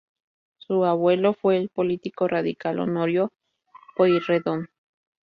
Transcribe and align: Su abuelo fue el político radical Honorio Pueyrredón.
Su 0.57 0.83
abuelo 0.85 1.35
fue 1.35 1.57
el 1.57 1.69
político 1.69 2.27
radical 2.27 2.79
Honorio 2.79 3.31
Pueyrredón. 3.95 4.67